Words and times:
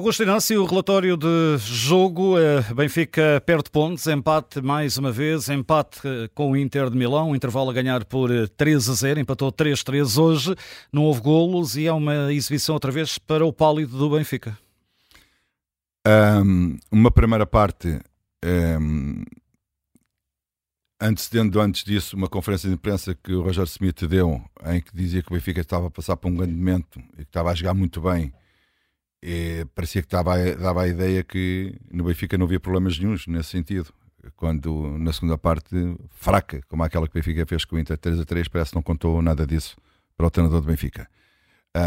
Augusto 0.00 0.22
Inácio, 0.22 0.62
o 0.62 0.64
relatório 0.64 1.14
de 1.14 1.58
jogo, 1.58 2.38
eh, 2.38 2.62
Benfica 2.72 3.42
perde 3.44 3.70
pontos, 3.70 4.06
empate 4.06 4.62
mais 4.62 4.96
uma 4.96 5.12
vez, 5.12 5.50
empate 5.50 6.00
eh, 6.02 6.30
com 6.34 6.52
o 6.52 6.56
Inter 6.56 6.88
de 6.88 6.96
Milão, 6.96 7.36
intervalo 7.36 7.68
a 7.68 7.72
ganhar 7.74 8.06
por 8.06 8.30
3 8.56 8.88
eh, 8.88 8.90
a 8.90 8.94
0, 8.94 9.20
empatou 9.20 9.52
3-3 9.52 10.16
hoje, 10.16 10.56
não 10.90 11.02
houve 11.02 11.20
golos 11.20 11.76
e 11.76 11.86
é 11.86 11.92
uma 11.92 12.32
exibição 12.32 12.74
outra 12.74 12.90
vez 12.90 13.18
para 13.18 13.44
o 13.44 13.52
pálido 13.52 13.98
do 13.98 14.08
Benfica. 14.08 14.58
Um, 16.08 16.78
uma 16.90 17.10
primeira 17.10 17.44
parte, 17.44 18.00
um, 18.42 19.22
antecedendo 20.98 21.60
antes 21.60 21.84
disso 21.84 22.16
uma 22.16 22.26
conferência 22.26 22.70
de 22.70 22.74
imprensa 22.74 23.14
que 23.14 23.34
o 23.34 23.42
Roger 23.42 23.64
Smith 23.64 24.02
deu, 24.06 24.42
em 24.64 24.80
que 24.80 24.96
dizia 24.96 25.22
que 25.22 25.30
o 25.30 25.34
Benfica 25.34 25.60
estava 25.60 25.88
a 25.88 25.90
passar 25.90 26.16
por 26.16 26.30
um 26.30 26.36
grande 26.36 26.54
momento 26.54 26.98
e 27.12 27.16
que 27.16 27.22
estava 27.24 27.50
a 27.50 27.54
jogar 27.54 27.74
muito 27.74 28.00
bem 28.00 28.32
e 29.22 29.66
parecia 29.74 30.02
que 30.02 30.08
dava, 30.08 30.36
dava 30.56 30.82
a 30.82 30.88
ideia 30.88 31.22
que 31.22 31.74
no 31.90 32.04
Benfica 32.04 32.38
não 32.38 32.46
havia 32.46 32.60
problemas 32.60 32.98
nenhums 32.98 33.26
nesse 33.26 33.50
sentido. 33.50 33.92
Quando 34.36 34.98
na 34.98 35.12
segunda 35.12 35.38
parte, 35.38 35.74
fraca, 36.10 36.60
como 36.68 36.82
aquela 36.82 37.06
que 37.06 37.12
o 37.12 37.20
Benfica 37.20 37.46
fez 37.46 37.64
com 37.64 37.76
o 37.76 37.78
Inter 37.78 37.96
3 37.96 38.20
a 38.20 38.24
3, 38.24 38.48
parece 38.48 38.70
que 38.70 38.76
não 38.76 38.82
contou 38.82 39.20
nada 39.22 39.46
disso 39.46 39.76
para 40.16 40.26
o 40.26 40.30
treinador 40.30 40.60
do 40.60 40.66
Benfica. 40.66 41.08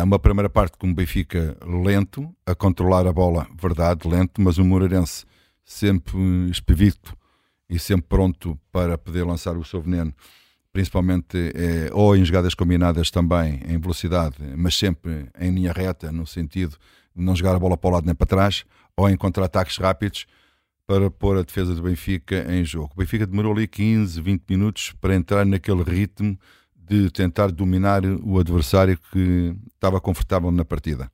Uma 0.04 0.18
primeira 0.18 0.50
parte 0.50 0.78
com 0.78 0.90
o 0.90 0.94
Benfica 0.94 1.58
lento, 1.62 2.34
a 2.46 2.56
controlar 2.56 3.06
a 3.06 3.14
bola, 3.14 3.48
verdade, 3.60 4.08
lento, 4.08 4.42
mas 4.42 4.58
o 4.58 4.64
Moreirense 4.64 5.26
sempre 5.64 6.18
espevito 6.50 7.16
e 7.70 7.78
sempre 7.78 8.08
pronto 8.08 8.60
para 8.72 8.98
poder 8.98 9.24
lançar 9.24 9.58
o 9.58 9.64
seu 9.64 9.82
veneno, 9.82 10.14
principalmente 10.74 11.38
eh, 11.54 11.90
ou 11.94 12.18
em 12.18 12.26
jogadas 12.26 12.56
combinadas 12.56 13.12
também, 13.12 13.62
em 13.68 13.78
velocidade, 13.78 14.36
mas 14.58 14.76
sempre 14.76 15.28
em 15.40 15.52
linha 15.52 15.72
reta, 15.72 16.12
no 16.12 16.26
sentido 16.26 16.76
não 17.16 17.36
jogar 17.36 17.56
a 17.56 17.60
bola 17.60 17.78
para 17.78 17.90
o 17.90 17.94
lado 17.94 18.06
nem 18.08 18.16
para 18.16 18.26
trás, 18.26 18.66
ou 18.98 19.08
em 19.08 19.16
contra-ataques 19.16 19.78
rápidos 19.78 20.26
para 20.86 21.10
pôr 21.10 21.38
a 21.38 21.44
defesa 21.44 21.76
do 21.76 21.84
Benfica 21.84 22.46
em 22.52 22.66
jogo. 22.66 22.92
O 22.96 23.00
Benfica 23.00 23.26
demorou 23.26 23.54
ali 23.54 23.68
15, 23.68 24.20
20 24.20 24.44
minutos 24.50 24.94
para 25.00 25.16
entrar 25.16 25.46
naquele 25.46 25.84
ritmo 25.84 26.38
de 26.76 27.10
tentar 27.12 27.52
dominar 27.52 28.04
o 28.06 28.40
adversário 28.40 28.98
que 29.12 29.56
estava 29.74 30.02
confortável 30.02 30.52
na 30.52 30.66
partida. 30.66 31.10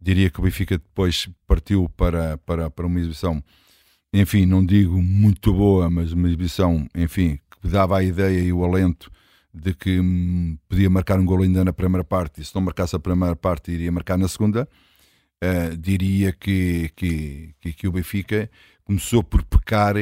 Diria 0.00 0.28
que 0.28 0.40
o 0.40 0.42
Benfica 0.42 0.76
depois 0.76 1.28
partiu 1.46 1.88
para, 1.96 2.36
para, 2.38 2.68
para 2.70 2.86
uma 2.86 2.98
exibição, 2.98 3.42
enfim, 4.12 4.44
não 4.44 4.64
digo 4.64 5.00
muito 5.00 5.52
boa, 5.52 5.88
mas 5.88 6.12
uma 6.12 6.26
exibição, 6.26 6.86
enfim, 6.94 7.38
que 7.64 7.68
dava 7.70 7.96
a 7.96 8.04
ideia 8.04 8.40
e 8.40 8.52
o 8.52 8.62
alento 8.62 9.10
de 9.52 9.72
que 9.72 9.98
hum, 9.98 10.58
podia 10.68 10.90
marcar 10.90 11.18
um 11.18 11.24
gol 11.24 11.40
ainda 11.40 11.64
na 11.64 11.72
primeira 11.72 12.04
parte 12.04 12.42
e 12.42 12.44
se 12.44 12.54
não 12.54 12.60
marcasse 12.60 12.94
a 12.94 12.98
primeira 12.98 13.34
parte 13.34 13.72
iria 13.72 13.90
marcar 13.90 14.18
na 14.18 14.28
segunda 14.28 14.68
uh, 15.42 15.74
diria 15.74 16.30
que, 16.30 16.90
que, 16.94 17.54
que, 17.62 17.72
que, 17.72 17.88
o 17.88 17.92
Benfica 17.92 18.50
começou 18.84 19.24
por 19.24 19.42
pecar 19.44 19.94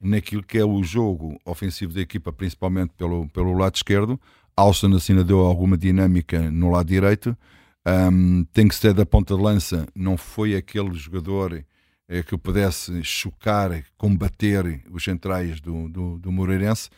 naquilo 0.00 0.44
que 0.44 0.58
é 0.58 0.64
o 0.64 0.80
jogo 0.84 1.40
ofensivo 1.44 1.92
da 1.92 2.00
equipa, 2.00 2.32
principalmente 2.32 2.92
pelo, 2.96 3.28
pelo 3.30 3.52
lado 3.52 3.74
esquerdo. 3.74 4.20
Alston 4.56 4.94
assim 4.94 5.20
deu 5.24 5.40
alguma 5.40 5.76
dinâmica 5.76 6.52
no 6.52 6.70
lado 6.70 6.86
direito. 6.86 7.36
Um, 7.84 8.44
tem 8.52 8.68
que 8.68 8.76
ser 8.76 8.94
da 8.94 9.04
ponta 9.04 9.34
de 9.34 9.42
lança, 9.42 9.88
não 9.92 10.16
foi 10.16 10.54
aquele 10.54 10.94
jogador 10.94 11.64
eh, 12.08 12.22
que 12.22 12.36
pudesse 12.38 13.04
chocar, 13.04 13.84
combater 13.96 14.82
os 14.90 15.04
centrais 15.04 15.60
do, 15.60 15.88
do, 15.88 16.18
do 16.18 16.32
Moreirense. 16.32 16.88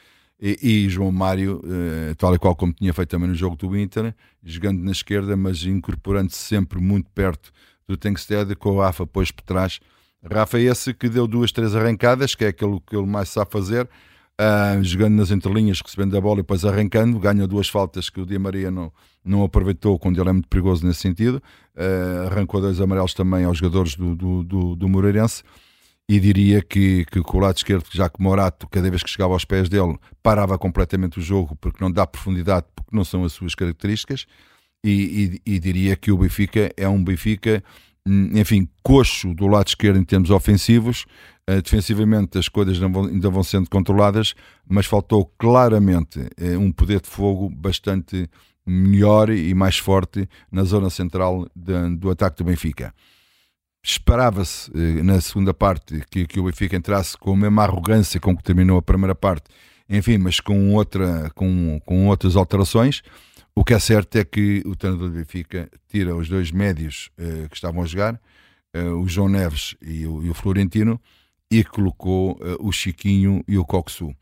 E, 0.40 0.58
e, 0.62 0.88
João 0.88 1.12
Mário, 1.12 1.60
eh, 1.66 2.14
tal 2.14 2.34
e 2.34 2.38
qual 2.38 2.56
como 2.56 2.72
tinha 2.72 2.94
feito 2.94 3.10
também 3.10 3.28
no 3.28 3.34
jogo 3.34 3.56
do 3.56 3.76
Inter, 3.76 4.14
jogando 4.42 4.82
na 4.82 4.92
esquerda, 4.92 5.36
mas 5.36 5.62
incorporando-se 5.64 6.38
sempre 6.38 6.80
muito 6.80 7.10
perto 7.10 7.52
do 7.86 7.96
Tankstead 7.96 8.54
com 8.56 8.70
o 8.70 8.80
Rafa 8.80 9.04
depois 9.04 9.30
por 9.30 9.42
trás. 9.42 9.80
Rafa 10.24 10.58
é 10.58 10.62
esse 10.62 10.94
que 10.94 11.08
deu 11.08 11.26
duas, 11.26 11.52
três 11.52 11.74
arrancadas, 11.74 12.34
que 12.34 12.44
é 12.44 12.48
aquilo 12.48 12.80
que 12.80 12.96
ele 12.96 13.06
mais 13.06 13.28
sabe 13.28 13.50
fazer, 13.50 13.88
uh, 14.40 14.82
jogando 14.82 15.16
nas 15.16 15.30
entrelinhas, 15.30 15.80
recebendo 15.80 16.16
a 16.16 16.20
bola 16.20 16.38
e 16.38 16.42
depois 16.42 16.64
arrancando, 16.64 17.18
ganha 17.18 17.46
duas 17.46 17.68
faltas 17.68 18.08
que 18.08 18.20
o 18.20 18.26
Di 18.26 18.38
Maria 18.38 18.70
não, 18.70 18.90
não 19.24 19.44
aproveitou 19.44 19.98
quando 19.98 20.20
ele 20.20 20.30
é 20.30 20.32
muito 20.32 20.48
perigoso 20.48 20.86
nesse 20.86 21.00
sentido, 21.00 21.42
uh, 21.76 22.28
arrancou 22.30 22.60
dois 22.60 22.80
amarelos 22.80 23.12
também 23.12 23.44
aos 23.44 23.58
jogadores 23.58 23.94
do, 23.94 24.16
do, 24.16 24.42
do, 24.42 24.76
do 24.76 24.88
Moreirense, 24.88 25.42
e 26.08 26.18
diria 26.18 26.60
que, 26.60 27.04
que 27.04 27.20
com 27.20 27.38
o 27.38 27.40
lado 27.40 27.56
esquerdo, 27.56 27.86
já 27.92 28.08
que 28.08 28.20
Morato, 28.20 28.66
cada 28.68 28.90
vez 28.90 29.02
que 29.02 29.10
chegava 29.10 29.32
aos 29.32 29.44
pés 29.44 29.68
dele, 29.68 29.96
parava 30.20 30.58
completamente 30.58 31.20
o 31.20 31.22
jogo, 31.22 31.54
porque 31.60 31.78
não 31.80 31.90
dá 31.90 32.04
profundidade, 32.04 32.66
porque 32.74 32.96
não 32.96 33.04
são 33.04 33.24
as 33.24 33.32
suas 33.32 33.54
características, 33.54 34.26
e, 34.82 35.40
e, 35.46 35.54
e, 35.54 35.58
diria 35.60 35.94
que 35.94 36.10
o 36.10 36.16
Benfica 36.16 36.72
é 36.74 36.88
um 36.88 37.04
Benfica, 37.04 37.62
enfim, 38.32 38.68
coxo 38.82 39.34
do 39.34 39.46
lado 39.46 39.68
esquerdo 39.68 39.98
em 39.98 40.04
termos 40.04 40.30
ofensivos. 40.30 41.04
Uh, 41.48 41.62
defensivamente 41.62 42.38
as 42.38 42.48
coisas 42.48 42.80
ainda 42.82 43.30
vão, 43.30 43.42
sendo 43.42 43.68
controladas, 43.68 44.34
mas 44.68 44.86
faltou 44.86 45.26
claramente 45.38 46.20
uh, 46.20 46.58
um 46.58 46.72
poder 46.72 47.00
de 47.00 47.08
fogo 47.08 47.48
bastante 47.48 48.28
melhor 48.66 49.30
e 49.30 49.52
mais 49.54 49.78
forte 49.78 50.28
na 50.50 50.64
zona 50.64 50.90
central 50.90 51.48
do 51.56 52.10
ataque 52.10 52.38
do 52.38 52.44
Benfica. 52.44 52.94
Esperava-se 53.82 54.70
uh, 54.70 55.04
na 55.04 55.20
segunda 55.20 55.54
parte 55.54 56.02
que, 56.10 56.26
que 56.26 56.40
o 56.40 56.44
Benfica 56.44 56.76
entrasse 56.76 57.16
com 57.16 57.32
a 57.32 57.36
mesma 57.36 57.64
arrogância 57.64 58.20
com 58.20 58.36
que 58.36 58.42
terminou 58.42 58.78
a 58.78 58.82
primeira 58.82 59.14
parte, 59.14 59.44
enfim, 59.88 60.18
mas 60.18 60.38
com, 60.38 60.74
outra, 60.74 61.30
com, 61.34 61.80
com 61.84 62.06
outras 62.06 62.36
alterações. 62.36 63.02
O 63.60 63.62
que 63.62 63.74
é 63.74 63.78
certo 63.78 64.16
é 64.16 64.24
que 64.24 64.62
o 64.64 64.74
treinador 64.74 65.10
do 65.10 65.14
Benfica 65.14 65.70
tira 65.86 66.16
os 66.16 66.30
dois 66.30 66.50
médios 66.50 67.10
uh, 67.18 67.46
que 67.46 67.56
estavam 67.56 67.82
a 67.82 67.84
jogar, 67.84 68.18
uh, 68.74 68.94
o 68.94 69.06
João 69.06 69.28
Neves 69.28 69.76
e 69.82 70.06
o, 70.06 70.24
e 70.24 70.30
o 70.30 70.34
Florentino, 70.34 70.98
e 71.50 71.62
colocou 71.62 72.40
uh, 72.40 72.56
o 72.66 72.72
Chiquinho 72.72 73.44
e 73.46 73.58
o 73.58 73.64
Coxu. 73.66 74.16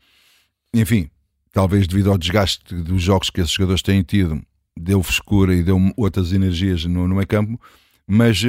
Enfim, 0.73 1.09
talvez 1.53 1.87
devido 1.87 2.11
ao 2.11 2.17
desgaste 2.17 2.75
dos 2.75 3.01
jogos 3.01 3.29
que 3.29 3.39
esses 3.39 3.53
jogadores 3.53 3.81
têm 3.81 4.03
tido, 4.03 4.41
deu 4.77 5.01
frescura 5.01 5.55
e 5.55 5.63
deu 5.63 5.79
outras 5.95 6.33
energias 6.33 6.83
no, 6.83 7.07
no 7.07 7.15
meio 7.15 7.25
campo, 7.25 7.57
mas 8.05 8.41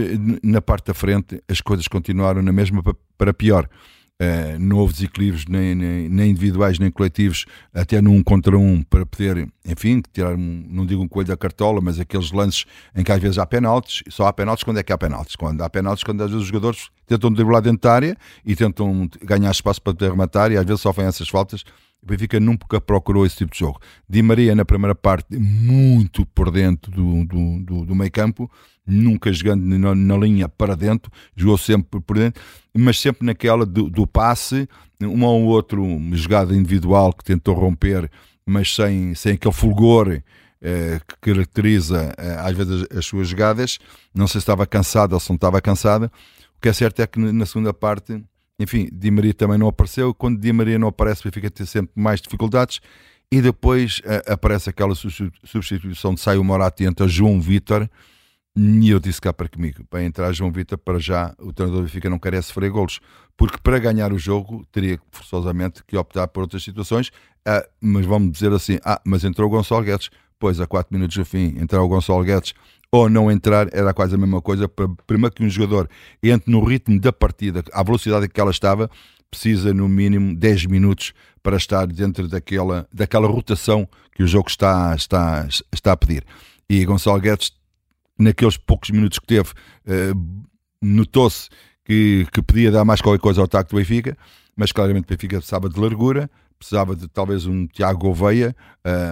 na 0.42 0.60
parte 0.60 0.86
da 0.86 0.94
frente 0.94 1.40
as 1.48 1.60
coisas 1.60 1.86
continuaram 1.86 2.42
na 2.42 2.52
mesma 2.52 2.82
para 3.16 3.32
pior. 3.32 3.70
Uh, 4.20 4.58
não 4.58 4.76
houve 4.76 4.92
desequilíbrios 4.92 5.46
nem, 5.46 5.74
nem, 5.74 6.06
nem, 6.10 6.30
individuais 6.32 6.78
nem 6.78 6.90
coletivos, 6.90 7.46
até 7.72 8.02
num 8.02 8.22
contra 8.22 8.58
um, 8.58 8.82
para 8.82 9.06
poder, 9.06 9.48
enfim, 9.64 10.02
tirar, 10.12 10.34
um, 10.34 10.66
não 10.68 10.84
digo 10.84 11.02
um 11.02 11.08
coelho 11.08 11.28
da 11.28 11.38
cartola, 11.38 11.80
mas 11.80 11.98
aqueles 11.98 12.30
lances 12.30 12.66
em 12.94 13.02
que 13.02 13.10
às 13.10 13.18
vezes 13.18 13.38
há 13.38 13.46
penaltis, 13.46 14.02
só 14.10 14.26
há 14.26 14.32
penaltis 14.32 14.62
quando 14.62 14.76
é 14.76 14.82
que 14.82 14.92
há 14.92 14.98
penaltis. 14.98 15.36
Quando 15.36 15.62
há 15.62 15.70
penaltis, 15.70 16.04
quando 16.04 16.22
às 16.22 16.30
vezes 16.30 16.42
os 16.42 16.48
jogadores 16.48 16.90
tentam 17.06 17.32
driblar 17.32 17.62
dentro 17.62 17.80
da 17.80 17.94
área 17.94 18.16
e 18.44 18.54
tentam 18.54 19.08
ganhar 19.22 19.50
espaço 19.50 19.80
para 19.80 19.94
poder 19.94 20.10
rematar 20.10 20.52
e 20.52 20.58
às 20.58 20.66
vezes 20.66 20.82
sofrem 20.82 21.06
essas 21.06 21.28
faltas. 21.30 21.64
O 22.02 22.06
Benfica 22.06 22.40
nunca 22.40 22.80
procurou 22.80 23.26
esse 23.26 23.36
tipo 23.36 23.52
de 23.52 23.58
jogo. 23.58 23.80
Di 24.08 24.22
Maria, 24.22 24.54
na 24.54 24.64
primeira 24.64 24.94
parte, 24.94 25.36
muito 25.36 26.24
por 26.26 26.50
dentro 26.50 26.90
do, 26.90 27.24
do, 27.24 27.60
do, 27.60 27.84
do 27.86 27.94
meio 27.94 28.10
campo, 28.10 28.50
nunca 28.86 29.32
jogando 29.32 29.62
na, 29.78 29.94
na, 29.94 30.16
linha 30.16 30.48
para 30.48 30.74
dentro, 30.74 31.12
jogou 31.36 31.58
sempre 31.58 32.00
por 32.00 32.16
dentro, 32.16 32.42
mas 32.74 32.98
sempre 32.98 33.26
naquela 33.26 33.66
do, 33.66 33.90
do 33.90 34.06
passe, 34.06 34.68
uma 35.00 35.28
ou 35.28 35.44
outra 35.44 35.78
jogada 36.12 36.54
individual 36.54 37.12
que 37.12 37.24
tentou 37.24 37.54
romper, 37.54 38.10
mas 38.44 38.74
sem, 38.74 39.14
sem 39.14 39.34
aquele 39.34 39.54
fulgor 39.54 40.20
eh, 40.62 41.00
que 41.06 41.32
caracteriza 41.32 42.12
eh, 42.18 42.36
às 42.38 42.56
vezes 42.56 42.82
as, 42.90 42.98
as, 42.98 43.06
suas 43.06 43.28
jogadas. 43.28 43.78
Não 44.14 44.26
sei 44.26 44.40
se 44.40 44.42
estava 44.42 44.66
cansado 44.66 45.14
ou 45.14 45.20
se 45.20 45.30
não 45.30 45.36
estava 45.36 45.60
cansada. 45.60 46.10
O 46.56 46.60
que 46.60 46.68
é 46.68 46.72
certo 46.72 47.00
é 47.00 47.06
que 47.06 47.18
na 47.18 47.46
segunda 47.46 47.72
parte, 47.72 48.22
enfim, 48.60 48.88
Di 48.92 49.10
Maria 49.10 49.34
também 49.34 49.58
não 49.58 49.66
apareceu. 49.66 50.14
Quando 50.14 50.38
Di 50.38 50.52
Maria 50.52 50.78
não 50.78 50.88
aparece, 50.88 51.22
fica 51.22 51.48
a 51.48 51.50
ter 51.50 51.66
sempre 51.66 51.92
mais 51.94 52.20
dificuldades. 52.20 52.80
E 53.32 53.40
depois 53.40 54.00
eh, 54.04 54.22
aparece 54.26 54.70
aquela 54.70 54.94
substituição 54.94 56.14
de 56.14 56.20
sai 56.20 56.36
o 56.36 56.44
Moratti 56.44 56.84
e 56.84 56.86
entra 56.86 57.08
João 57.08 57.40
Vitor 57.40 57.88
e 58.56 58.90
eu 58.90 58.98
disse 58.98 59.20
cá 59.20 59.32
para 59.32 59.48
comigo, 59.48 59.84
para 59.88 60.02
entrar 60.02 60.32
João 60.32 60.50
Vitor, 60.50 60.76
para 60.76 60.98
já 60.98 61.32
o 61.38 61.52
treinador 61.52 61.82
do 61.82 61.86
Benfica 61.86 62.10
não 62.10 62.18
quer 62.18 62.42
sofrer 62.42 62.70
golos, 62.70 63.00
porque 63.36 63.56
para 63.62 63.78
ganhar 63.78 64.12
o 64.12 64.18
jogo 64.18 64.66
teria 64.72 65.00
forçosamente 65.12 65.84
que 65.86 65.96
optar 65.96 66.26
por 66.28 66.40
outras 66.42 66.62
situações, 66.62 67.10
ah, 67.46 67.66
mas 67.80 68.04
vamos 68.04 68.32
dizer 68.32 68.52
assim, 68.52 68.78
ah, 68.84 69.00
mas 69.04 69.24
entrou 69.24 69.48
o 69.48 69.50
Gonçalo 69.50 69.84
Guedes, 69.84 70.10
pois 70.38 70.60
a 70.60 70.66
4 70.66 70.92
minutos 70.92 71.16
do 71.16 71.24
fim, 71.24 71.54
entrar 71.58 71.80
o 71.80 71.88
Gonçalo 71.88 72.24
Guedes 72.24 72.52
ou 72.92 73.08
não 73.08 73.30
entrar 73.30 73.68
era 73.72 73.94
quase 73.94 74.14
a 74.14 74.18
mesma 74.18 74.42
coisa, 74.42 74.68
primeiro 75.06 75.34
que 75.34 75.44
um 75.44 75.48
jogador 75.48 75.88
entre 76.22 76.50
no 76.50 76.64
ritmo 76.64 77.00
da 77.00 77.12
partida, 77.12 77.62
à 77.72 77.82
velocidade 77.82 78.28
que 78.28 78.40
ela 78.40 78.50
estava, 78.50 78.90
precisa 79.30 79.72
no 79.72 79.88
mínimo 79.88 80.34
10 80.34 80.66
minutos 80.66 81.12
para 81.42 81.56
estar 81.56 81.86
dentro 81.86 82.26
daquela, 82.26 82.86
daquela 82.92 83.28
rotação 83.28 83.88
que 84.12 84.22
o 84.22 84.26
jogo 84.26 84.48
está, 84.48 84.94
está, 84.94 85.46
está 85.72 85.92
a 85.92 85.96
pedir. 85.96 86.24
E 86.68 86.84
Gonçalo 86.84 87.20
Guedes 87.20 87.52
naqueles 88.18 88.56
poucos 88.56 88.90
minutos 88.90 89.18
que 89.18 89.26
teve, 89.26 89.50
uh, 89.50 90.44
notou-se 90.82 91.48
que, 91.84 92.26
que 92.32 92.42
podia 92.42 92.70
dar 92.70 92.84
mais 92.84 93.00
qualquer 93.00 93.20
coisa 93.20 93.40
ao 93.40 93.44
ataque 93.44 93.70
do 93.70 93.76
Benfica, 93.76 94.16
mas 94.56 94.72
claramente 94.72 95.04
o 95.04 95.08
Benfica 95.08 95.36
precisava 95.36 95.68
de 95.68 95.80
largura, 95.80 96.28
precisava 96.58 96.94
de 96.94 97.08
talvez 97.08 97.46
um 97.46 97.66
Tiago 97.66 98.00
Gouveia, 98.00 98.54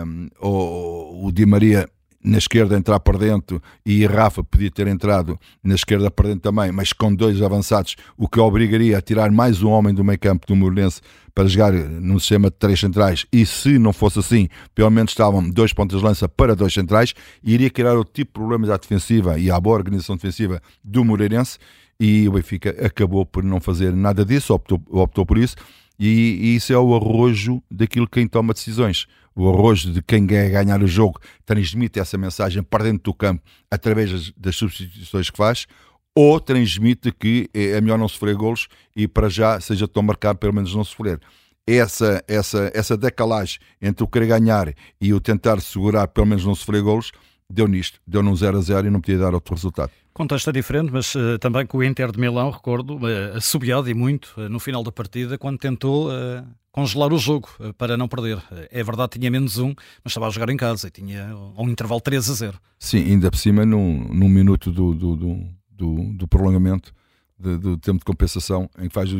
um, 0.05 0.29
ou 0.39 1.27
o 1.27 1.33
Di 1.33 1.47
Maria 1.47 1.89
na 2.23 2.39
esquerda 2.39 2.77
entrar 2.77 2.99
por 3.01 3.17
dentro 3.17 3.63
e 3.87 4.05
Rafa 4.07 4.43
podia 4.43 4.71
ter 4.71 4.87
entrado 4.87 5.39
na 5.63 5.75
esquerda 5.75 6.11
por 6.11 6.27
dentro 6.27 6.41
também, 6.41 6.73
mas 6.73 6.93
com 6.93 7.15
dois 7.15 7.41
avançados, 7.41 7.97
o 8.17 8.29
que 8.29 8.41
obrigaria 8.41 8.99
a 8.99 9.01
tirar 9.01 9.31
mais 9.31 9.63
um 9.63 9.69
homem 9.71 9.95
do 9.95 10.05
meio 10.05 10.19
campo 10.19 10.47
do 10.47 10.57
Moreirense 10.57 11.01
para 11.35 11.47
jogar 11.47 11.73
num 11.73 12.19
sistema 12.19 12.51
de 12.51 12.57
três 12.57 12.81
centrais. 12.81 13.25
E 13.33 13.47
se 13.47 13.79
não 13.79 13.93
fosse 13.93 14.19
assim, 14.19 14.49
pelo 14.75 14.91
menos 14.91 15.13
estavam 15.13 15.49
dois 15.49 15.73
pontas 15.73 16.01
de 16.01 16.05
lança 16.05 16.29
para 16.29 16.57
dois 16.57 16.75
centrais 16.75 17.15
e 17.43 17.55
iria 17.55 17.71
criar 17.71 17.95
outro 17.95 18.13
tipo 18.13 18.31
de 18.31 18.35
problemas 18.35 18.71
à 18.71 18.77
defensiva 18.77 19.39
e 19.39 19.51
à 19.51 19.61
boa 19.61 19.77
organização 19.77 20.17
defensiva 20.17 20.61
do 20.83 21.05
Moreirense 21.05 21.59
e 22.01 22.29
o 22.29 22.33
Benfica 22.33 22.71
acabou 22.85 23.25
por 23.25 23.43
não 23.43 23.61
fazer 23.61 23.93
nada 23.93 24.25
disso, 24.25 24.55
optou, 24.55 24.83
optou 24.91 25.25
por 25.25 25.39
isso 25.39 25.57
e, 25.99 26.39
e 26.41 26.57
isso 26.57 26.73
é 26.73 26.79
o 26.79 26.95
arrojo 26.95 27.63
daquilo 27.71 28.09
quem 28.09 28.27
toma 28.27 28.53
decisões 28.53 29.07
o 29.39 29.49
arrojo 29.49 29.93
de 29.93 30.03
quem 30.03 30.27
quer 30.27 30.51
ganhar 30.51 30.83
o 30.83 30.87
jogo 30.87 31.21
transmite 31.47 32.01
essa 32.01 32.19
mensagem 32.19 32.63
para 32.63 32.85
dentro 32.85 33.05
do 33.05 33.15
campo 33.15 33.43
através 33.71 34.11
das, 34.11 34.33
das 34.37 34.57
substituições 34.57 35.31
que 35.31 35.37
faz, 35.37 35.67
ou 36.15 36.41
transmite 36.41 37.13
que 37.13 37.49
é, 37.55 37.71
é 37.71 37.81
melhor 37.81 37.99
não 37.99 38.09
sofrer 38.09 38.35
golos 38.35 38.67
e 38.97 39.07
para 39.07 39.29
já 39.29 39.61
seja 39.61 39.87
tão 39.87 40.03
marcado 40.03 40.39
pelo 40.39 40.53
menos 40.53 40.75
não 40.75 40.83
sofrer. 40.83 41.21
Essa, 41.65 42.25
essa, 42.27 42.71
essa 42.75 42.97
decalagem 42.97 43.61
entre 43.81 44.03
o 44.03 44.09
querer 44.09 44.27
ganhar 44.27 44.75
e 45.01 45.15
o 45.15 45.21
tentar 45.21 45.61
segurar 45.61 46.09
pelo 46.09 46.27
menos 46.27 46.45
não 46.45 46.55
sofrer 46.55 46.83
golos 46.83 47.13
deu 47.51 47.67
nisto, 47.67 48.01
deu 48.07 48.23
num 48.23 48.37
0 48.37 48.59
a 48.59 48.61
0 48.61 48.87
e 48.87 48.91
não 48.91 49.01
podia 49.01 49.19
dar 49.19 49.35
outro 49.35 49.55
resultado. 49.55 49.91
Contexto 50.13 50.51
é 50.51 50.53
diferente, 50.53 50.93
mas 50.93 51.15
uh, 51.15 51.39
também 51.39 51.65
com 51.65 51.79
o 51.79 51.85
Inter 51.85 52.11
de 52.11 52.19
Milão, 52.19 52.51
recordo, 52.51 52.97
uh, 52.97 53.37
assobiado 53.37 53.89
e 53.89 53.95
muito 53.95 54.35
uh, 54.37 54.49
no 54.49 54.59
final 54.59 54.83
da 54.83 54.93
partida, 54.93 55.39
quando 55.39 55.59
tentou 55.59 56.09
uh, 56.09 56.45
congelar 56.79 57.13
o 57.13 57.19
jogo 57.19 57.49
para 57.77 57.97
não 57.97 58.07
perder. 58.07 58.41
É 58.71 58.85
verdade, 58.85 59.19
tinha 59.19 59.29
menos 59.29 59.59
um, 59.59 59.75
mas 60.05 60.13
estava 60.13 60.29
a 60.29 60.31
jogar 60.31 60.49
em 60.49 60.57
casa 60.57 60.87
e 60.87 60.91
tinha 60.93 61.35
um 61.57 61.69
intervalo 61.69 62.01
3 62.01 62.31
a 62.31 62.35
0. 62.35 62.61
Sim, 62.79 62.99
ainda 62.99 63.31
por 63.33 63.37
cima, 63.37 63.67
num, 63.67 64.05
num 64.05 64.29
minuto 64.29 64.71
do, 64.71 64.95
do, 64.95 65.17
do, 65.17 66.13
do, 66.15 66.29
prolongamento, 66.29 66.95
de, 67.37 67.59
do 67.59 67.77
tempo 67.77 67.99
de 67.99 68.05
compensação, 68.05 68.71
em 68.79 68.87
que 68.87 68.95
faz 68.95 69.11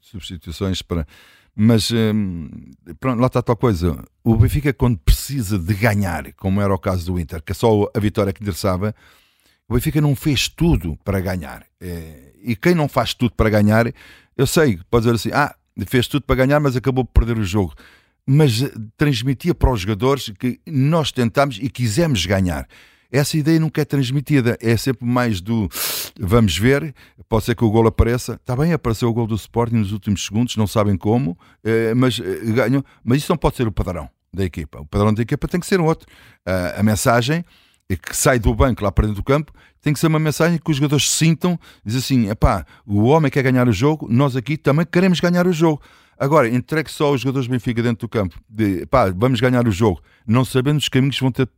substituições 0.00 0.80
para. 0.80 1.04
Mas 1.56 1.90
hum, 1.90 2.48
pronto, 3.00 3.18
lá 3.18 3.26
está 3.26 3.40
a 3.40 3.42
tal 3.42 3.56
coisa. 3.56 4.00
O 4.22 4.36
Benfica, 4.36 4.72
quando 4.72 4.96
precisa 4.98 5.58
de 5.58 5.74
ganhar, 5.74 6.32
como 6.34 6.60
era 6.60 6.72
o 6.72 6.78
caso 6.78 7.06
do 7.06 7.18
Inter, 7.18 7.42
que 7.42 7.50
é 7.50 7.54
só 7.54 7.90
a 7.92 7.98
vitória 7.98 8.32
que 8.32 8.40
interessava, 8.40 8.94
o 9.68 9.74
Benfica 9.74 10.00
não 10.00 10.14
fez 10.14 10.48
tudo 10.48 10.96
para 11.02 11.18
ganhar. 11.20 11.66
É, 11.80 12.32
e 12.44 12.54
quem 12.54 12.76
não 12.76 12.88
faz 12.88 13.12
tudo 13.12 13.34
para 13.34 13.50
ganhar, 13.50 13.92
eu 14.36 14.46
sei, 14.46 14.78
pode 14.88 15.02
dizer 15.02 15.16
assim: 15.16 15.30
ah, 15.32 15.52
fez 15.86 16.06
tudo 16.06 16.22
para 16.22 16.36
ganhar, 16.36 16.60
mas 16.60 16.76
acabou 16.76 17.04
por 17.04 17.20
perder 17.20 17.40
o 17.40 17.44
jogo. 17.44 17.74
Mas 18.26 18.62
eh, 18.62 18.72
transmitia 18.96 19.54
para 19.54 19.70
os 19.70 19.80
jogadores 19.80 20.32
que 20.38 20.60
nós 20.66 21.12
tentámos 21.12 21.58
e 21.60 21.68
quisemos 21.68 22.24
ganhar. 22.26 22.66
Essa 23.10 23.38
ideia 23.38 23.58
nunca 23.58 23.80
é 23.80 23.84
transmitida, 23.86 24.58
é 24.60 24.76
sempre 24.76 25.06
mais 25.06 25.40
do 25.40 25.66
vamos 26.20 26.58
ver, 26.58 26.94
pode 27.26 27.46
ser 27.46 27.54
que 27.54 27.64
o 27.64 27.70
gol 27.70 27.86
apareça. 27.86 28.34
Está 28.34 28.54
bem, 28.54 28.72
apareceu 28.72 29.08
o 29.08 29.12
gol 29.14 29.26
do 29.26 29.34
Sporting 29.34 29.76
nos 29.76 29.92
últimos 29.92 30.26
segundos, 30.26 30.56
não 30.56 30.66
sabem 30.66 30.96
como, 30.96 31.38
eh, 31.64 31.94
mas 31.94 32.20
eh, 32.20 32.52
ganham. 32.52 32.84
Mas 33.02 33.18
isso 33.18 33.32
não 33.32 33.38
pode 33.38 33.56
ser 33.56 33.66
o 33.66 33.72
padrão 33.72 34.10
da 34.32 34.44
equipa. 34.44 34.80
O 34.80 34.86
padrão 34.86 35.14
da 35.14 35.22
equipa 35.22 35.48
tem 35.48 35.58
que 35.58 35.66
ser 35.66 35.80
outro. 35.80 36.06
A 36.76 36.82
mensagem 36.82 37.42
que 37.96 38.16
sai 38.16 38.38
do 38.38 38.54
banco 38.54 38.84
lá 38.84 38.92
para 38.92 39.06
dentro 39.06 39.22
do 39.22 39.24
campo 39.24 39.52
tem 39.80 39.92
que 39.92 39.98
ser 39.98 40.08
uma 40.08 40.18
mensagem 40.18 40.58
que 40.58 40.70
os 40.70 40.76
jogadores 40.76 41.08
sintam, 41.08 41.58
diz 41.84 41.96
assim, 41.96 42.28
epá, 42.28 42.66
o 42.84 43.04
homem 43.04 43.30
quer 43.30 43.42
ganhar 43.42 43.68
o 43.68 43.72
jogo, 43.72 44.06
nós 44.10 44.36
aqui 44.36 44.56
também 44.56 44.84
queremos 44.84 45.20
ganhar 45.20 45.46
o 45.46 45.52
jogo. 45.52 45.80
Agora, 46.18 46.48
entregue 46.48 46.90
só 46.90 47.12
os 47.12 47.20
jogadores 47.20 47.46
do 47.46 47.52
Benfica 47.52 47.82
dentro 47.82 48.06
do 48.06 48.10
campo, 48.10 48.38
de, 48.48 48.82
epá, 48.82 49.10
vamos 49.16 49.40
ganhar 49.40 49.66
o 49.66 49.70
jogo, 49.70 50.02
não 50.26 50.44
sabendo 50.44 50.78
os 50.78 50.88
caminhos 50.88 51.16
que 51.16 51.22
vão, 51.22 51.30
ter, 51.30 51.48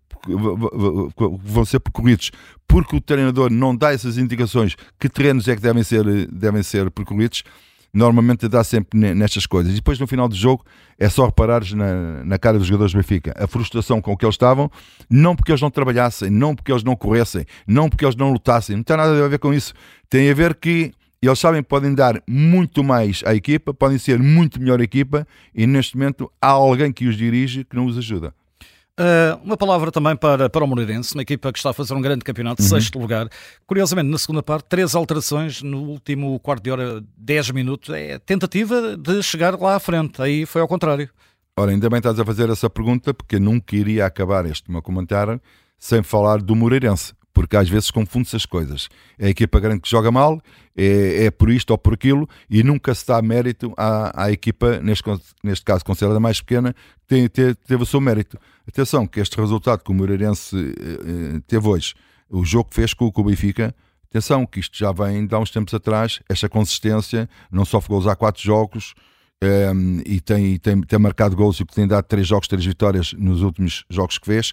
vão 1.43 1.65
ser 1.65 1.81
percorridos, 1.81 2.31
porque 2.69 2.95
o 2.95 3.01
treinador 3.01 3.51
não 3.51 3.75
dá 3.75 3.93
essas 3.93 4.19
indicações 4.19 4.77
que 4.99 5.09
terrenos 5.09 5.49
é 5.49 5.57
que 5.57 5.63
devem 5.63 5.83
ser, 5.83 6.05
devem 6.31 6.63
ser 6.63 6.91
percorridos, 6.91 7.43
normalmente 7.93 8.49
dá 8.49 8.63
sempre 8.63 8.99
nestas 9.15 9.47
coisas. 9.47 9.73
E 9.73 9.77
depois 9.77 9.99
no 9.99 10.07
final 10.07 10.29
do 10.29 10.35
jogo 10.35 10.65
é 10.99 11.09
só 11.09 11.27
reparares 11.27 11.73
na, 11.73 12.25
na 12.25 12.39
cara 12.39 12.59
dos 12.59 12.67
jogadores 12.67 12.93
do 12.93 12.97
Benfica 12.97 13.35
a 13.37 13.47
frustração 13.47 14.01
com 14.01 14.17
que 14.17 14.25
eles 14.25 14.35
estavam, 14.35 14.71
não 15.09 15.35
porque 15.35 15.51
eles 15.51 15.61
não 15.61 15.71
trabalhassem, 15.71 16.31
não 16.31 16.55
porque 16.55 16.73
eles 16.73 16.85
não 16.85 16.97
corressem, 16.97 17.45
não 17.67 17.89
porque 17.89 18.05
eles 18.05 18.17
não 18.17 18.33
lutassem, 18.33 18.77
não 18.77 18.83
tem 18.83 18.97
nada 18.97 19.25
a 19.25 19.29
ver 19.29 19.39
com 19.39 19.53
isso. 19.53 19.75
Tem 20.09 20.31
a 20.31 20.35
ver 20.35 20.55
que 20.55 20.93
eles 21.23 21.39
sabem 21.39 21.63
que 21.63 21.69
podem 21.69 21.95
dar 21.95 22.23
muito 22.27 22.83
mais 22.83 23.23
à 23.27 23.35
equipa, 23.35 23.75
podem 23.75 23.99
ser 23.99 24.19
muito 24.19 24.59
melhor 24.59 24.81
equipa 24.81 25.27
e 25.55 25.67
neste 25.67 25.97
momento 25.97 26.31
há 26.41 26.49
alguém 26.49 26.91
que 26.93 27.07
os 27.07 27.17
dirige 27.17 27.65
que 27.65 27.77
não 27.77 27.87
os 27.87 27.99
ajuda. 27.99 28.35
Uh, 29.01 29.41
uma 29.43 29.57
palavra 29.57 29.91
também 29.91 30.15
para, 30.15 30.51
para 30.51 30.63
o 30.63 30.67
Moreirense, 30.67 31.15
uma 31.15 31.23
equipa 31.23 31.51
que 31.51 31.59
está 31.59 31.71
a 31.71 31.73
fazer 31.73 31.95
um 31.95 32.03
grande 32.03 32.23
campeonato, 32.23 32.63
uhum. 32.63 32.69
sexto 32.69 32.99
lugar. 32.99 33.31
Curiosamente, 33.67 34.11
na 34.11 34.19
segunda 34.19 34.43
parte, 34.43 34.67
três 34.69 34.95
alterações 34.95 35.63
no 35.63 35.79
último 35.85 36.39
quarto 36.41 36.65
de 36.65 36.71
hora, 36.71 37.03
dez 37.17 37.51
minutos. 37.51 37.95
É 37.95 38.19
tentativa 38.19 38.99
de 38.99 39.23
chegar 39.23 39.59
lá 39.59 39.77
à 39.77 39.81
frente. 39.81 40.21
Aí 40.21 40.45
foi 40.45 40.61
ao 40.61 40.69
contrário. 40.69 41.09
Ora, 41.57 41.71
ainda 41.71 41.89
bem 41.89 41.97
estás 41.97 42.21
a 42.21 42.25
fazer 42.27 42.51
essa 42.51 42.69
pergunta, 42.69 43.15
porque 43.15 43.37
eu 43.37 43.41
nunca 43.41 43.75
iria 43.75 44.05
acabar 44.05 44.45
este 44.45 44.71
meu 44.71 44.83
comentário 44.83 45.41
sem 45.79 46.03
falar 46.03 46.43
do 46.43 46.55
Moreirense 46.55 47.15
porque 47.33 47.57
às 47.57 47.69
vezes 47.69 47.91
confunde-se 47.91 48.37
as 48.37 48.47
coisas. 48.47 48.89
É 49.19 49.27
a 49.27 49.31
equipa 49.31 49.59
grande 49.61 49.81
que 49.81 49.91
joga 49.91 50.11
mal, 50.11 50.41
é, 50.77 51.25
é, 51.25 51.31
por 51.31 51.51
isto 51.51 51.71
ou 51.71 51.79
por 51.79 51.95
aquilo, 51.95 52.29
e 52.49 52.63
nunca 52.63 52.95
se 52.95 53.07
dá 53.07 53.21
mérito 53.23 53.73
à, 53.77 54.25
à 54.25 54.33
equipa, 54.33 54.79
neste, 54.81 55.05
neste 55.43 55.65
caso 55.65 55.85
considerada 55.85 56.21
mais 56.21 56.41
pequena, 56.41 56.75
que 57.09 57.29
teve, 57.29 57.55
teve 57.55 57.83
o 57.83 57.87
seu 57.87 58.01
mérito. 58.01 58.39
Atenção, 58.67 59.07
que 59.07 59.21
este 59.21 59.37
resultado 59.37 59.83
que 59.83 59.91
o 59.91 59.95
Moreirense 59.95 60.57
eh, 60.57 61.37
eh, 61.37 61.41
teve 61.47 61.67
hoje, 61.67 61.95
o 62.29 62.45
jogo 62.45 62.71
que 62.71 62.77
fez 62.77 62.95
com, 62.95 63.11
com 63.11 63.23
o 63.23 63.25
Benfica, 63.25 63.75
atenção, 64.09 64.47
que 64.47 64.61
isto 64.61 64.77
já 64.77 64.93
vem 64.93 65.27
de 65.27 65.35
há 65.35 65.39
uns 65.39 65.51
tempos 65.51 65.75
atrás, 65.75 66.21
esta 66.29 66.49
consistência, 66.49 67.29
não 67.51 67.65
só 67.65 67.81
gols 67.81 68.07
há 68.07 68.15
quatro 68.15 68.43
jogos, 68.43 68.95
um, 69.43 69.47
ehm, 69.47 70.03
e 70.07 70.21
tem, 70.21 70.59
tem, 70.59 70.81
tem 70.83 70.99
marcado 70.99 71.35
gols 71.35 71.59
e 71.59 71.65
tem 71.65 71.87
dado 71.87 72.05
três 72.05 72.27
jogos, 72.27 72.47
três 72.47 72.65
vitórias 72.65 73.13
nos 73.15 73.43
últimos 73.43 73.85
jogos 73.91 74.19
que 74.19 74.27
fez. 74.27 74.53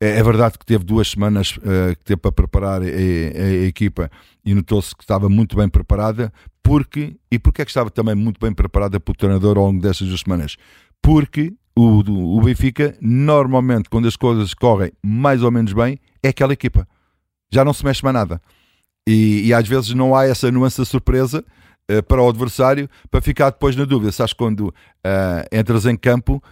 É, 0.00 0.18
é 0.18 0.22
verdade 0.22 0.58
que 0.58 0.66
teve 0.66 0.84
duas 0.84 1.08
semanas 1.10 1.56
uh, 1.58 1.96
que 1.96 2.04
teve 2.04 2.20
para 2.20 2.32
preparar 2.32 2.82
a, 2.82 2.84
a, 2.84 2.88
a 2.88 3.66
equipa 3.66 4.10
e 4.44 4.54
notou-se 4.54 4.94
que 4.94 5.02
estava 5.02 5.28
muito 5.28 5.56
bem 5.56 5.68
preparada. 5.68 6.32
Porque, 6.62 7.16
e 7.30 7.38
porque 7.38 7.62
é 7.62 7.64
que 7.64 7.70
estava 7.70 7.90
também 7.90 8.14
muito 8.14 8.40
bem 8.40 8.52
preparada 8.52 8.98
pelo 8.98 9.16
treinador 9.16 9.56
ao 9.56 9.66
longo 9.66 9.80
destas 9.80 10.08
duas 10.08 10.20
semanas? 10.20 10.56
Porque 11.00 11.54
o, 11.76 12.38
o 12.38 12.40
Benfica, 12.40 12.96
normalmente, 13.00 13.88
quando 13.88 14.08
as 14.08 14.16
coisas 14.16 14.52
correm 14.52 14.90
mais 15.02 15.42
ou 15.42 15.50
menos 15.50 15.72
bem, 15.72 16.00
é 16.22 16.28
aquela 16.28 16.52
equipa. 16.52 16.88
Já 17.52 17.64
não 17.64 17.72
se 17.72 17.84
mexe 17.84 18.02
mais 18.02 18.14
nada. 18.14 18.40
E, 19.08 19.46
e 19.46 19.54
às 19.54 19.68
vezes 19.68 19.94
não 19.94 20.14
há 20.14 20.24
essa 20.24 20.50
nuance 20.50 20.80
de 20.82 20.88
surpresa 20.88 21.44
uh, 21.90 22.02
para 22.02 22.20
o 22.20 22.28
adversário 22.28 22.88
para 23.10 23.20
ficar 23.20 23.50
depois 23.50 23.76
na 23.76 23.84
dúvida. 23.84 24.10
Sabes 24.10 24.32
quando 24.32 24.68
uh, 24.68 24.72
entras 25.52 25.86
em 25.86 25.96
campo 25.96 26.42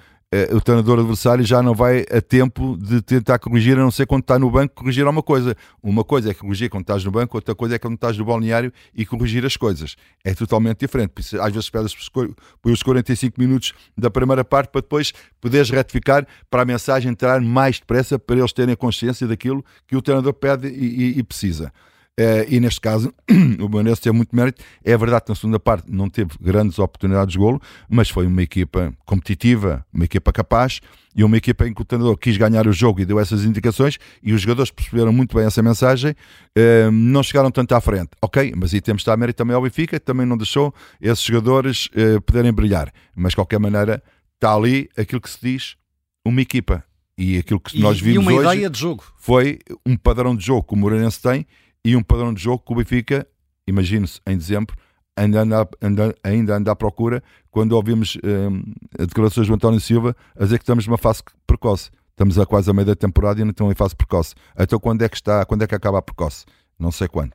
o 0.52 0.60
treinador 0.60 0.98
adversário 0.98 1.44
já 1.44 1.62
não 1.62 1.74
vai 1.74 2.04
a 2.10 2.20
tempo 2.20 2.76
de 2.76 3.00
tentar 3.02 3.38
corrigir, 3.38 3.78
a 3.78 3.80
não 3.80 3.90
ser 3.90 4.06
quando 4.06 4.22
está 4.22 4.38
no 4.38 4.50
banco, 4.50 4.74
corrigir 4.74 5.02
alguma 5.02 5.22
coisa. 5.22 5.56
Uma 5.82 6.02
coisa 6.02 6.30
é 6.30 6.34
corrigir 6.34 6.70
quando 6.70 6.82
estás 6.82 7.04
no 7.04 7.10
banco, 7.10 7.36
outra 7.36 7.54
coisa 7.54 7.76
é 7.76 7.78
quando 7.78 7.94
estás 7.94 8.16
no 8.18 8.24
balneário 8.24 8.72
e 8.94 9.04
corrigir 9.04 9.44
as 9.44 9.56
coisas. 9.56 9.96
É 10.24 10.34
totalmente 10.34 10.78
diferente. 10.80 11.12
Às 11.40 11.52
vezes 11.52 11.64
esperas 11.64 11.94
por 11.94 12.72
os 12.72 12.82
45 12.82 13.40
minutos 13.40 13.72
da 13.96 14.10
primeira 14.10 14.44
parte 14.44 14.70
para 14.70 14.80
depois 14.80 15.12
poderes 15.40 15.70
retificar 15.70 16.26
para 16.50 16.62
a 16.62 16.64
mensagem 16.64 17.10
entrar 17.10 17.40
mais 17.40 17.78
depressa 17.78 18.18
para 18.18 18.36
eles 18.36 18.52
terem 18.52 18.74
consciência 18.74 19.26
daquilo 19.26 19.64
que 19.86 19.96
o 19.96 20.02
treinador 20.02 20.32
pede 20.34 20.68
e, 20.68 21.14
e, 21.14 21.18
e 21.18 21.22
precisa. 21.22 21.72
Uh, 22.18 22.46
e 22.48 22.60
neste 22.60 22.80
caso, 22.80 23.12
o 23.58 23.68
Belenenses 23.68 23.98
teve 23.98 24.16
muito 24.16 24.34
mérito. 24.34 24.62
É 24.84 24.96
verdade 24.96 25.24
que 25.24 25.30
na 25.30 25.34
segunda 25.34 25.58
parte 25.58 25.90
não 25.90 26.08
teve 26.08 26.30
grandes 26.40 26.78
oportunidades 26.78 27.32
de 27.32 27.38
golo, 27.38 27.60
mas 27.88 28.08
foi 28.08 28.26
uma 28.26 28.42
equipa 28.42 28.92
competitiva, 29.04 29.84
uma 29.92 30.04
equipa 30.04 30.32
capaz 30.32 30.80
e 31.16 31.24
uma 31.24 31.36
equipa 31.36 31.66
em 31.66 31.74
que 31.74 31.82
o 31.82 31.84
treinador 31.84 32.16
quis 32.16 32.36
ganhar 32.36 32.68
o 32.68 32.72
jogo 32.72 33.00
e 33.00 33.04
deu 33.04 33.18
essas 33.18 33.44
indicações 33.44 33.98
e 34.22 34.32
os 34.32 34.40
jogadores 34.40 34.70
perceberam 34.70 35.12
muito 35.12 35.36
bem 35.36 35.44
essa 35.44 35.62
mensagem, 35.62 36.12
uh, 36.12 36.90
não 36.92 37.22
chegaram 37.22 37.50
tanto 37.50 37.74
à 37.74 37.80
frente. 37.80 38.10
Ok, 38.22 38.52
mas 38.56 38.72
aí 38.72 38.80
temos 38.80 39.02
de 39.02 39.06
dar 39.06 39.16
mérito 39.16 39.36
também 39.36 39.56
ao 39.56 39.62
Benfica, 39.62 39.98
que 39.98 40.04
também 40.04 40.24
não 40.24 40.36
deixou 40.36 40.72
esses 41.00 41.24
jogadores 41.24 41.86
uh, 41.86 42.20
poderem 42.22 42.52
brilhar. 42.52 42.92
Mas 43.16 43.30
de 43.30 43.36
qualquer 43.36 43.58
maneira, 43.58 44.00
está 44.34 44.54
ali 44.54 44.88
aquilo 44.96 45.20
que 45.20 45.30
se 45.30 45.38
diz 45.40 45.76
uma 46.24 46.40
equipa. 46.40 46.84
E 47.16 47.38
aquilo 47.38 47.60
que 47.60 47.76
e, 47.76 47.80
nós 47.80 48.00
vimos 48.00 48.16
e 48.16 48.18
uma 48.18 48.32
hoje 48.32 48.56
ideia 48.56 48.70
de 48.70 48.78
jogo. 48.78 49.04
foi 49.16 49.58
um 49.86 49.96
padrão 49.96 50.34
de 50.34 50.44
jogo 50.44 50.64
que 50.64 50.74
o 50.74 50.76
Moreirense 50.76 51.20
tem 51.20 51.46
e 51.84 51.94
um 51.94 52.02
padrão 52.02 52.32
de 52.32 52.42
jogo 52.42 52.62
que 52.64 52.72
o 52.72 52.76
Benfica, 52.76 53.26
imagino-se, 53.66 54.20
em 54.26 54.36
dezembro, 54.36 54.76
ainda 55.16 55.42
anda, 55.42 55.68
anda, 55.80 56.14
ainda 56.22 56.56
anda 56.56 56.72
à 56.72 56.76
procura 56.76 57.22
quando 57.50 57.72
ouvimos 57.72 58.16
hum, 58.24 58.62
declarações 58.98 59.46
do 59.46 59.54
António 59.54 59.80
Silva 59.80 60.16
a 60.36 60.44
dizer 60.44 60.58
que 60.58 60.62
estamos 60.62 60.86
numa 60.86 60.98
fase 60.98 61.22
precoce. 61.46 61.90
Estamos 62.10 62.38
a 62.38 62.46
quase 62.46 62.70
a 62.70 62.72
meio 62.72 62.86
da 62.86 62.94
temporada 62.94 63.40
e 63.40 63.42
ainda 63.42 63.52
estamos 63.52 63.72
em 63.72 63.76
fase 63.76 63.94
precoce. 63.94 64.34
Então 64.58 64.78
quando 64.78 65.02
é 65.02 65.08
que 65.08 65.16
está, 65.16 65.44
quando 65.44 65.62
é 65.62 65.66
que 65.66 65.74
acaba 65.74 65.98
a 65.98 66.02
precoce? 66.02 66.44
Não 66.78 66.90
sei 66.90 67.08
quando. 67.08 67.32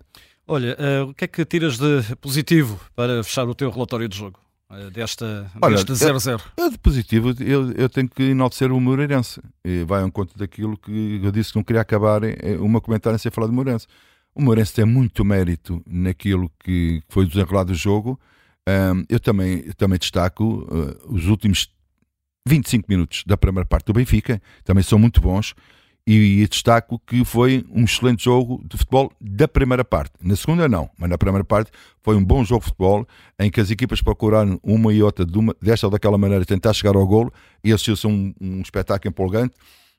Olha, 0.48 0.75
uh, 0.79 1.10
o 1.10 1.13
que 1.13 1.25
é 1.25 1.27
que 1.27 1.46
tiras 1.46 1.77
de 1.77 2.15
positivo 2.20 2.79
para 2.96 3.24
fechar 3.24 3.48
o 3.48 3.53
teu 3.53 3.70
relatório 3.70 4.10
de 4.10 4.18
jogo? 4.18 4.39
eh, 4.72 4.89
desta, 4.91 5.51
Olha, 5.62 5.84
deste 5.84 5.91
0-0? 5.94 6.41
É, 6.58 6.62
é 6.62 6.70
de 6.70 6.77
positivo, 6.77 7.34
eu, 7.39 7.72
eu 7.72 7.89
tenho 7.89 8.08
que 8.08 8.24
enaltecer 8.24 8.72
o 8.72 8.79
Moreirense. 8.79 9.41
E 9.63 9.84
vai 9.84 10.01
ao 10.01 10.12
conta 10.12 10.34
daquilo 10.38 10.77
que 10.77 11.22
eu 11.24 11.32
disse 11.32 11.51
que 11.51 11.58
não 11.58 11.63
queria 11.63 11.82
acabar 11.82 12.22
uma 12.60 12.79
comentário 12.79 13.18
sem 13.20 13.32
falar 13.32 13.48
de 13.48 13.53
Moreirense. 13.53 13.88
O 14.33 14.41
Moreirense 14.41 14.74
tem 14.74 14.86
muito 14.86 15.25
mérito 15.25 15.83
naquilo 15.88 16.51
que 16.59 17.01
foi 17.09 17.25
desenrolado 17.25 17.71
do 17.71 17.77
jogo. 17.77 18.19
Eu, 19.09 19.19
também, 19.19 19.63
eu 19.65 19.74
também 19.74 19.98
destaco 19.98 20.43
uh, 20.43 21.13
os 21.13 21.25
últimos 21.27 21.69
25 22.48 22.86
minutos 22.88 23.24
da 23.25 23.36
primeira 23.36 23.65
parte 23.65 23.86
do 23.86 23.93
Benfica, 23.93 24.41
também 24.63 24.83
são 24.83 25.00
muito 25.00 25.19
bons 25.19 25.55
e 26.12 26.48
destaco 26.48 27.00
que 27.05 27.24
foi 27.24 27.63
um 27.69 27.83
excelente 27.83 28.24
jogo 28.24 28.63
de 28.67 28.77
futebol 28.77 29.12
da 29.21 29.48
primeira 29.48 29.86
parte. 29.86 30.13
Na 30.19 30.36
segunda, 30.36 30.67
não, 30.67 30.89
mas 30.98 31.07
na 31.07 31.19
primeira 31.19 31.43
parte 31.43 31.69
foi 32.01 32.15
um 32.15 32.25
bom 32.25 32.43
jogo 32.43 32.62
de 32.62 32.69
futebol 32.69 33.07
em 33.38 33.51
que 33.51 33.62
as 33.62 33.69
equipas 33.69 34.01
procuraram 34.01 34.59
uma 34.63 34.91
e 34.91 35.03
outra 35.03 35.24
de 35.24 35.38
uma, 35.38 35.55
desta 35.62 35.86
ou 35.86 35.91
daquela 35.91 36.17
maneira 36.17 36.43
tentar 36.45 36.74
chegar 36.74 36.95
ao 36.95 37.05
golo 37.05 37.31
e 37.63 37.71
assistiu-se 37.71 38.07
um, 38.07 38.33
um 38.41 38.62
espetáculo 38.62 39.09
empolgante. 39.12 39.53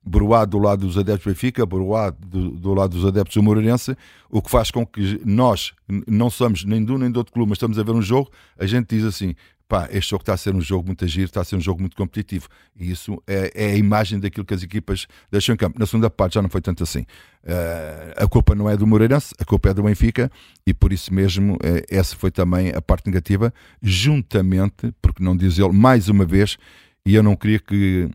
Broá 0.04 0.45
do 0.45 0.59
lado 0.59 0.87
dos 0.87 0.97
adeptos 0.97 1.25
do 1.25 1.35
Benfica, 1.35 1.66
Broá 1.66 2.11
do, 2.11 2.50
do, 2.52 2.75
lado 2.75 2.97
dos 2.97 3.04
adeptos 3.04 3.35
do 3.35 3.42
Moreirense, 3.42 3.97
o 4.30 4.40
que 4.40 4.50
faz 4.50 4.71
com 4.71 4.87
que 4.87 5.21
nós 5.25 5.73
não 6.07 6.30
somos 6.30 6.64
nem 6.64 6.85
de 6.85 6.90
um 6.90 6.99
nem 6.99 7.11
do 7.11 7.19
outro 7.19 7.33
clube, 7.33 7.50
mas 7.50 7.57
estamos 7.57 7.78
a 7.78 7.83
ver 7.83 7.92
um 7.92 8.02
jogo, 8.02 8.30
a 8.59 8.66
gente 8.66 8.97
diz 8.97 9.04
assim, 9.04 9.35
pá, 9.71 9.88
este 9.92 10.11
jogo 10.11 10.23
está 10.23 10.35
a 10.35 10.37
ser 10.37 10.52
um 10.52 10.61
jogo 10.61 10.85
muito 10.85 11.04
agir, 11.04 11.23
está 11.23 11.40
a 11.42 11.45
ser 11.45 11.54
um 11.54 11.61
jogo 11.61 11.80
muito 11.80 11.97
competitivo. 11.97 12.49
E 12.76 12.90
isso 12.90 13.23
é, 13.25 13.52
é, 13.54 13.66
a 13.71 13.76
imagem 13.76 14.19
daquilo 14.19 14.45
que 14.45 14.52
as 14.52 14.64
equipas 14.64 15.07
deixam 15.30 15.54
em 15.54 15.57
campo. 15.57 15.78
Na 15.78 15.87
segunda 15.87 16.11
parte 16.11 16.35
já 16.35 16.42
não 16.42 16.49
foi 16.49 16.61
tanto 16.61 16.83
assim. 16.83 17.02
Uh, 17.45 18.25
a 18.25 18.26
culpa 18.26 18.52
não 18.54 18.69
é 18.69 18.76
do 18.76 18.85
Moreirense, 18.85 19.33
a 19.38 19.45
culpa 19.45 19.71
é 19.71 19.75
do 19.75 19.85
Benfica, 19.85 20.30
e 20.66 20.75
por 20.75 20.92
isso 20.92 21.14
mesmo 21.14 21.54
uh, 21.54 21.59
essa 21.88 22.16
foi 22.16 22.33
também 22.33 22.71
a 22.75 22.83
parte 22.83 23.07
negativa, 23.07 23.54
juntamente, 23.80 24.92
porque 25.00 25.23
não 25.23 25.37
diz 25.37 25.57
ele, 25.57 25.73
mais 25.73 26.09
uma 26.09 26.25
vez, 26.25 26.59
e 27.07 27.14
eu 27.14 27.23
não 27.23 27.37
queria 27.37 27.61
que 27.61 28.11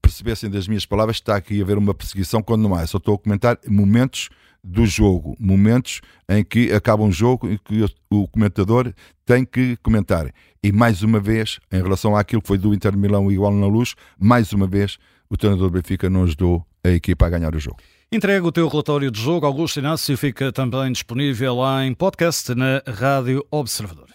percebessem 0.00 0.48
das 0.48 0.66
minhas 0.66 0.86
palavras 0.86 1.16
que 1.16 1.22
está 1.22 1.36
aqui 1.36 1.60
a 1.60 1.64
haver 1.64 1.78
uma 1.78 1.94
perseguição 1.94 2.42
quando 2.42 2.62
não 2.62 2.74
há. 2.74 2.86
Só 2.86 2.98
estou 2.98 3.14
a 3.14 3.18
comentar 3.18 3.58
momentos 3.68 4.28
do 4.64 4.86
jogo, 4.86 5.36
momentos 5.40 6.00
em 6.28 6.44
que 6.44 6.72
acaba 6.72 7.02
um 7.02 7.10
jogo 7.10 7.50
e 7.50 7.58
que 7.58 7.84
o 8.10 8.28
comentador 8.28 8.92
tem 9.26 9.44
que 9.44 9.76
comentar. 9.82 10.32
E 10.62 10.70
mais 10.70 11.02
uma 11.02 11.18
vez, 11.18 11.58
em 11.72 11.82
relação 11.82 12.16
àquilo 12.16 12.40
que 12.40 12.48
foi 12.48 12.58
do 12.58 12.72
Inter 12.72 12.96
Milão 12.96 13.30
igual 13.30 13.52
na 13.52 13.66
luz, 13.66 13.94
mais 14.18 14.52
uma 14.52 14.66
vez 14.66 14.98
o 15.28 15.36
treinador 15.36 15.68
do 15.68 15.72
Benfica 15.72 16.08
não 16.08 16.22
ajudou 16.24 16.64
a 16.84 16.90
equipa 16.90 17.26
a 17.26 17.30
ganhar 17.30 17.54
o 17.54 17.58
jogo. 17.58 17.78
Entrega 18.12 18.46
o 18.46 18.52
teu 18.52 18.68
relatório 18.68 19.10
de 19.10 19.20
jogo, 19.20 19.46
Augusto 19.46 19.78
Inácio, 19.78 20.16
fica 20.18 20.52
também 20.52 20.92
disponível 20.92 21.56
lá 21.56 21.84
em 21.84 21.94
podcast 21.94 22.54
na 22.54 22.82
Rádio 22.86 23.44
Observador. 23.50 24.08